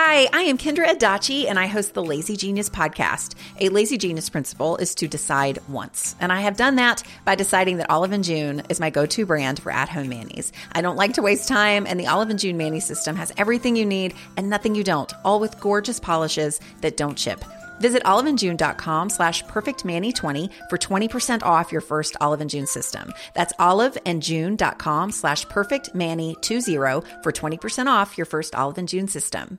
Hi, 0.00 0.28
I 0.32 0.42
am 0.42 0.58
Kendra 0.58 0.86
Adachi, 0.86 1.48
and 1.48 1.58
I 1.58 1.66
host 1.66 1.92
the 1.92 2.04
Lazy 2.04 2.36
Genius 2.36 2.70
podcast. 2.70 3.34
A 3.58 3.68
lazy 3.68 3.98
genius 3.98 4.30
principle 4.30 4.76
is 4.76 4.94
to 4.94 5.08
decide 5.08 5.58
once. 5.66 6.14
And 6.20 6.32
I 6.32 6.40
have 6.42 6.56
done 6.56 6.76
that 6.76 7.02
by 7.24 7.34
deciding 7.34 7.78
that 7.78 7.90
Olive 7.90 8.12
and 8.12 8.22
June 8.22 8.62
is 8.68 8.78
my 8.78 8.90
go 8.90 9.06
to 9.06 9.26
brand 9.26 9.60
for 9.60 9.72
at 9.72 9.88
home 9.88 10.08
manis. 10.08 10.52
I 10.70 10.82
don't 10.82 10.94
like 10.94 11.14
to 11.14 11.22
waste 11.22 11.48
time, 11.48 11.84
and 11.84 11.98
the 11.98 12.06
Olive 12.06 12.30
and 12.30 12.38
June 12.38 12.56
mani 12.56 12.78
system 12.78 13.16
has 13.16 13.32
everything 13.36 13.74
you 13.74 13.84
need 13.84 14.14
and 14.36 14.48
nothing 14.48 14.76
you 14.76 14.84
don't, 14.84 15.12
all 15.24 15.40
with 15.40 15.58
gorgeous 15.58 15.98
polishes 15.98 16.60
that 16.80 16.96
don't 16.96 17.18
chip. 17.18 17.44
Visit 17.80 18.04
oliveandjune.com 18.04 19.10
slash 19.10 19.42
perfectmani20 19.46 20.52
for 20.68 20.78
20% 20.78 21.42
off 21.42 21.72
your 21.72 21.80
first 21.80 22.16
Olive 22.20 22.40
and 22.40 22.50
June 22.50 22.68
system. 22.68 23.12
That's 23.34 23.52
oliveandjune.com 23.54 25.10
slash 25.10 25.44
perfectmani20 25.46 27.04
for 27.24 27.32
20% 27.32 27.86
off 27.88 28.16
your 28.16 28.26
first 28.26 28.54
Olive 28.54 28.78
and 28.78 28.88
June 28.88 29.08
system. 29.08 29.58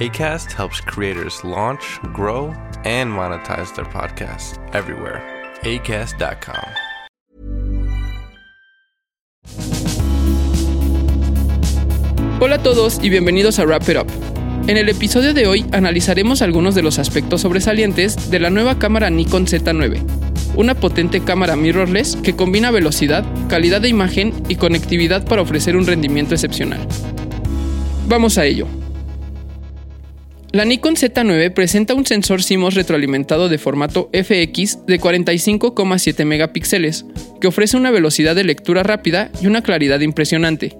ACAST 0.00 0.52
helps 0.52 0.80
creators 0.80 1.42
launch, 1.42 1.98
grow, 2.12 2.54
and 2.84 3.10
monetize 3.10 3.74
their 3.74 3.84
podcasts 3.84 4.56
everywhere. 4.72 5.20
ACAST.com. 5.62 6.62
Hola 12.40 12.54
a 12.54 12.62
todos 12.62 13.00
y 13.02 13.10
bienvenidos 13.10 13.58
a 13.58 13.64
Wrap 13.64 13.88
It 13.88 13.96
Up. 13.96 14.06
En 14.68 14.76
el 14.76 14.88
episodio 14.88 15.34
de 15.34 15.48
hoy 15.48 15.66
analizaremos 15.72 16.42
algunos 16.42 16.76
de 16.76 16.82
los 16.82 17.00
aspectos 17.00 17.40
sobresalientes 17.40 18.30
de 18.30 18.38
la 18.38 18.50
nueva 18.50 18.78
cámara 18.78 19.10
Nikon 19.10 19.46
Z9, 19.46 20.00
una 20.54 20.76
potente 20.76 21.24
cámara 21.24 21.56
mirrorless 21.56 22.14
que 22.14 22.36
combina 22.36 22.70
velocidad, 22.70 23.24
calidad 23.48 23.80
de 23.80 23.88
imagen 23.88 24.44
y 24.48 24.54
conectividad 24.54 25.24
para 25.24 25.42
ofrecer 25.42 25.76
un 25.76 25.88
rendimiento 25.88 26.34
excepcional. 26.34 26.86
Vamos 28.06 28.38
a 28.38 28.44
ello. 28.44 28.77
La 30.50 30.64
Nikon 30.64 30.94
Z9 30.94 31.52
presenta 31.52 31.92
un 31.92 32.06
sensor 32.06 32.40
CMOS 32.42 32.74
retroalimentado 32.74 33.50
de 33.50 33.58
formato 33.58 34.08
FX 34.14 34.86
de 34.86 34.98
45,7 34.98 36.24
megapíxeles, 36.24 37.04
que 37.38 37.48
ofrece 37.48 37.76
una 37.76 37.90
velocidad 37.90 38.34
de 38.34 38.44
lectura 38.44 38.82
rápida 38.82 39.30
y 39.42 39.46
una 39.46 39.62
claridad 39.62 40.00
impresionante. 40.00 40.78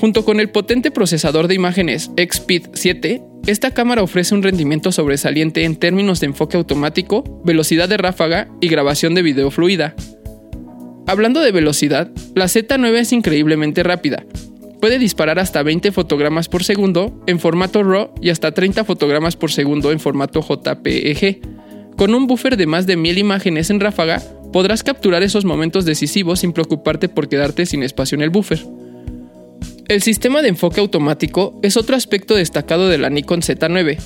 Junto 0.00 0.24
con 0.24 0.40
el 0.40 0.48
potente 0.48 0.90
procesador 0.90 1.46
de 1.46 1.54
imágenes 1.54 2.10
XPEED 2.16 2.70
7, 2.72 3.22
esta 3.46 3.72
cámara 3.72 4.02
ofrece 4.02 4.34
un 4.34 4.42
rendimiento 4.42 4.92
sobresaliente 4.92 5.64
en 5.64 5.76
términos 5.76 6.20
de 6.20 6.28
enfoque 6.28 6.56
automático, 6.56 7.42
velocidad 7.44 7.90
de 7.90 7.98
ráfaga 7.98 8.48
y 8.62 8.68
grabación 8.68 9.14
de 9.14 9.20
video 9.20 9.50
fluida. 9.50 9.94
Hablando 11.06 11.40
de 11.40 11.52
velocidad, 11.52 12.10
la 12.34 12.46
Z9 12.46 12.94
es 12.94 13.12
increíblemente 13.12 13.82
rápida, 13.82 14.24
puede 14.82 14.98
disparar 14.98 15.38
hasta 15.38 15.62
20 15.62 15.92
fotogramas 15.92 16.48
por 16.48 16.64
segundo 16.64 17.22
en 17.28 17.38
formato 17.38 17.84
RAW 17.84 18.10
y 18.20 18.30
hasta 18.30 18.50
30 18.50 18.82
fotogramas 18.82 19.36
por 19.36 19.52
segundo 19.52 19.92
en 19.92 20.00
formato 20.00 20.40
JPEG. 20.42 21.40
Con 21.96 22.16
un 22.16 22.26
buffer 22.26 22.56
de 22.56 22.66
más 22.66 22.84
de 22.84 22.96
1000 22.96 23.18
imágenes 23.18 23.70
en 23.70 23.78
ráfaga, 23.78 24.20
podrás 24.52 24.82
capturar 24.82 25.22
esos 25.22 25.44
momentos 25.44 25.84
decisivos 25.84 26.40
sin 26.40 26.52
preocuparte 26.52 27.08
por 27.08 27.28
quedarte 27.28 27.64
sin 27.64 27.84
espacio 27.84 28.16
en 28.16 28.22
el 28.22 28.30
buffer. 28.30 28.66
El 29.86 30.02
sistema 30.02 30.42
de 30.42 30.48
enfoque 30.48 30.80
automático 30.80 31.60
es 31.62 31.76
otro 31.76 31.94
aspecto 31.94 32.34
destacado 32.34 32.88
de 32.88 32.98
la 32.98 33.08
Nikon 33.08 33.42
Z9. 33.42 33.98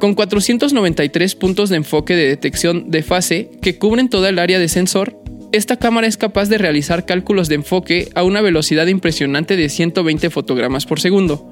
Con 0.00 0.14
493 0.14 1.36
puntos 1.36 1.70
de 1.70 1.76
enfoque 1.76 2.16
de 2.16 2.26
detección 2.26 2.90
de 2.90 3.04
fase 3.04 3.48
que 3.62 3.78
cubren 3.78 4.08
toda 4.08 4.30
el 4.30 4.40
área 4.40 4.58
de 4.58 4.68
sensor, 4.68 5.19
esta 5.52 5.76
cámara 5.76 6.06
es 6.06 6.16
capaz 6.16 6.48
de 6.48 6.58
realizar 6.58 7.06
cálculos 7.06 7.48
de 7.48 7.56
enfoque 7.56 8.08
a 8.14 8.22
una 8.22 8.40
velocidad 8.40 8.86
impresionante 8.86 9.56
de 9.56 9.68
120 9.68 10.30
fotogramas 10.30 10.86
por 10.86 11.00
segundo. 11.00 11.48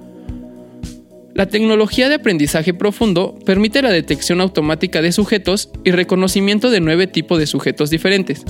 La 1.35 1.47
tecnología 1.47 2.09
de 2.09 2.17
aprendizaje 2.17 2.75
profundo 2.75 3.37
permite 3.45 3.83
la 3.83 3.91
detección 3.91 4.41
automática 4.41 5.03
de 5.03 5.13
sujetos 5.13 5.71
y 5.85 5.91
reconocimiento 5.91 6.71
de 6.71 6.81
nueve 6.81 7.07
tipos 7.07 7.39
de 7.39 7.47
sujetos 7.47 7.91
diferentes. 7.91 8.45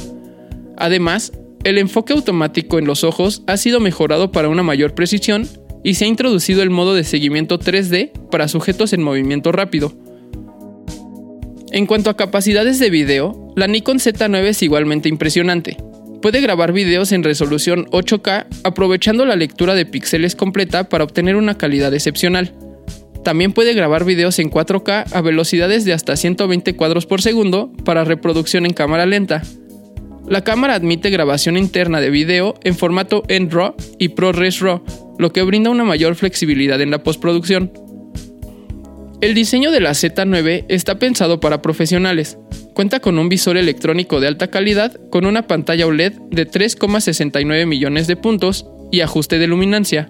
Además, 0.77 1.33
el 1.65 1.79
enfoque 1.79 2.13
automático 2.13 2.79
en 2.79 2.87
los 2.87 3.05
ojos 3.05 3.43
ha 3.47 3.57
sido 3.57 3.81
mejorado 3.81 4.33
para 4.33 4.49
una 4.49 4.63
mayor 4.63 4.95
precisión 4.95 5.49
y 5.83 5.95
se 5.95 6.05
ha 6.05 6.09
introducido 6.09 6.63
el 6.63 6.71
modo 6.71 6.95
de 6.95 7.05
seguimiento 7.05 7.59
3D 7.59 8.13
para 8.31 8.49
sujetos 8.49 8.93
en 8.93 9.03
movimiento 9.03 9.53
rápido. 9.53 9.93
En 11.79 11.87
cuanto 11.87 12.11
a 12.11 12.17
capacidades 12.17 12.81
de 12.81 12.91
video, 12.91 13.53
la 13.55 13.69
Nikon 13.69 13.99
Z9 13.99 14.43
es 14.47 14.65
igualmente 14.65 15.09
impresionante. 15.09 15.77
Puede 16.21 16.41
grabar 16.41 16.73
videos 16.73 17.13
en 17.13 17.23
resolución 17.23 17.87
8K 17.93 18.47
aprovechando 18.65 19.25
la 19.25 19.37
lectura 19.37 19.77
de 19.77 19.87
píxeles 19.87 20.35
completa 20.35 20.89
para 20.89 21.05
obtener 21.05 21.37
una 21.37 21.57
calidad 21.57 21.95
excepcional. 21.95 22.53
También 23.23 23.53
puede 23.53 23.75
grabar 23.75 24.05
videos 24.05 24.41
en 24.41 24.51
4K 24.51 25.13
a 25.13 25.21
velocidades 25.21 25.85
de 25.85 25.93
hasta 25.93 26.17
120 26.17 26.75
cuadros 26.75 27.07
por 27.07 27.23
segundo 27.23 27.71
para 27.85 28.03
reproducción 28.03 28.67
en 28.67 28.73
cámara 28.73 29.07
lenta. 29.07 29.43
La 30.27 30.43
cámara 30.43 30.75
admite 30.75 31.11
grabación 31.11 31.57
interna 31.57 32.01
de 32.01 32.11
video 32.11 32.55
en 32.65 32.75
formato 32.75 33.23
NRAW 33.29 33.77
y 34.01 34.09
ProRes 34.09 34.59
RAW, 34.59 34.83
lo 35.17 35.33
que 35.33 35.43
brinda 35.43 35.71
una 35.71 35.85
mayor 35.85 36.17
flexibilidad 36.17 36.81
en 36.81 36.91
la 36.91 37.05
postproducción. 37.05 37.71
El 39.21 39.35
diseño 39.35 39.73
de 39.73 39.81
la 39.81 39.91
Z9 39.91 40.67
está 40.69 41.01
pensado 41.01 41.41
para 41.41 41.61
profesionales. 41.61 42.39
Cuenta 42.73 43.01
con 43.01 43.19
un 43.19 43.29
visor 43.29 43.57
electrónico 43.57 44.21
de 44.21 44.29
alta 44.29 44.47
calidad 44.47 44.93
con 45.11 45.27
una 45.27 45.49
pantalla 45.49 45.89
OLED 45.89 46.13
de 46.31 46.49
3,69 46.49 47.67
millones 47.67 48.07
de 48.07 48.15
puntos 48.15 48.67
y 48.93 49.01
ajuste 49.01 49.41
de 49.41 49.49
luminancia. 49.49 50.09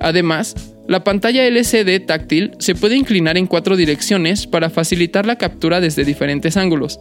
Además, 0.00 0.56
la 0.88 1.04
pantalla 1.04 1.46
LCD 1.46 2.04
táctil 2.04 2.50
se 2.58 2.74
puede 2.74 2.96
inclinar 2.96 3.38
en 3.38 3.46
cuatro 3.46 3.76
direcciones 3.76 4.48
para 4.48 4.68
facilitar 4.68 5.26
la 5.26 5.38
captura 5.38 5.80
desde 5.80 6.04
diferentes 6.04 6.56
ángulos. 6.56 6.98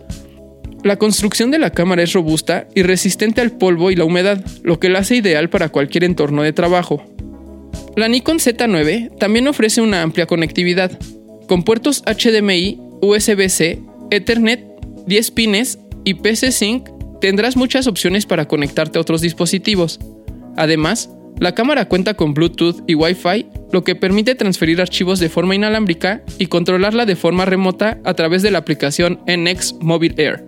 La 0.83 0.97
construcción 0.97 1.49
de 1.49 1.57
la 1.57 1.71
cámara 1.71 2.03
es 2.03 2.13
robusta 2.13 2.67
y 2.75 2.83
resistente 2.83 3.41
al 3.41 3.53
polvo 3.53 3.89
y 3.89 3.95
la 3.95 4.05
humedad, 4.05 4.45
lo 4.61 4.79
que 4.79 4.89
la 4.89 4.99
hace 4.99 5.15
ideal 5.15 5.49
para 5.49 5.69
cualquier 5.69 6.03
entorno 6.03 6.43
de 6.43 6.53
trabajo. 6.53 7.03
La 7.95 8.07
Nikon 8.07 8.37
Z9 8.37 9.17
también 9.17 9.47
ofrece 9.47 9.81
una 9.81 10.03
amplia 10.03 10.27
conectividad, 10.27 10.91
con 11.49 11.63
puertos 11.63 12.03
HDMI, 12.05 12.79
USB-C, 13.01 13.81
Ethernet, 14.11 14.63
10 15.07 15.31
pines 15.31 15.79
y 16.05 16.13
PC 16.13 16.51
Sync 16.51 16.87
tendrás 17.19 17.57
muchas 17.57 17.87
opciones 17.87 18.27
para 18.27 18.47
conectarte 18.47 18.99
a 18.99 19.01
otros 19.01 19.19
dispositivos. 19.21 19.99
Además, 20.55 21.09
la 21.39 21.55
cámara 21.55 21.85
cuenta 21.85 22.13
con 22.13 22.35
Bluetooth 22.35 22.83
y 22.85 22.93
Wi-Fi, 22.93 23.47
lo 23.71 23.83
que 23.83 23.95
permite 23.95 24.35
transferir 24.35 24.79
archivos 24.79 25.19
de 25.19 25.29
forma 25.29 25.55
inalámbrica 25.55 26.21
y 26.37 26.45
controlarla 26.45 27.07
de 27.07 27.15
forma 27.15 27.45
remota 27.45 27.97
a 28.03 28.13
través 28.13 28.43
de 28.43 28.51
la 28.51 28.59
aplicación 28.59 29.19
NX 29.25 29.77
Mobile 29.81 30.23
Air. 30.23 30.45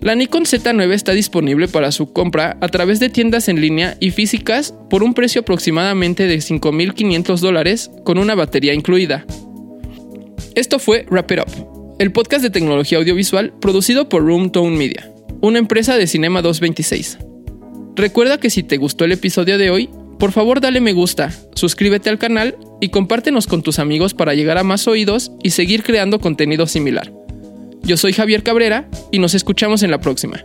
La 0.00 0.14
Nikon 0.14 0.44
Z9 0.44 0.94
está 0.94 1.12
disponible 1.12 1.68
para 1.68 1.92
su 1.92 2.10
compra 2.10 2.56
a 2.62 2.68
través 2.68 3.00
de 3.00 3.10
tiendas 3.10 3.50
en 3.50 3.60
línea 3.60 3.98
y 4.00 4.12
físicas 4.12 4.74
por 4.88 5.02
un 5.02 5.12
precio 5.12 5.42
aproximadamente 5.42 6.26
de 6.26 6.38
5.500 6.38 7.38
dólares 7.38 7.90
con 8.02 8.16
una 8.16 8.34
batería 8.34 8.72
incluida. 8.72 9.26
Esto 10.54 10.78
fue 10.78 11.06
Wrap 11.10 11.32
It 11.32 11.38
Up, 11.38 11.96
el 11.98 12.12
podcast 12.12 12.42
de 12.42 12.50
tecnología 12.50 12.98
audiovisual 12.98 13.54
producido 13.58 14.10
por 14.10 14.22
Room 14.22 14.52
Tone 14.52 14.76
Media, 14.76 15.10
una 15.40 15.58
empresa 15.58 15.96
de 15.96 16.06
Cinema 16.06 16.42
226. 16.42 17.18
Recuerda 17.96 18.38
que 18.38 18.50
si 18.50 18.62
te 18.62 18.76
gustó 18.76 19.06
el 19.06 19.12
episodio 19.12 19.56
de 19.56 19.70
hoy, 19.70 19.88
por 20.18 20.30
favor 20.30 20.60
dale 20.60 20.82
me 20.82 20.92
gusta, 20.92 21.32
suscríbete 21.54 22.10
al 22.10 22.18
canal 22.18 22.58
y 22.82 22.90
compártenos 22.90 23.46
con 23.46 23.62
tus 23.62 23.78
amigos 23.78 24.12
para 24.12 24.34
llegar 24.34 24.58
a 24.58 24.62
más 24.62 24.86
oídos 24.86 25.32
y 25.42 25.50
seguir 25.50 25.82
creando 25.82 26.20
contenido 26.20 26.66
similar. 26.66 27.10
Yo 27.82 27.96
soy 27.96 28.12
Javier 28.12 28.42
Cabrera 28.42 28.90
y 29.10 29.20
nos 29.20 29.34
escuchamos 29.34 29.82
en 29.82 29.90
la 29.90 30.02
próxima. 30.02 30.44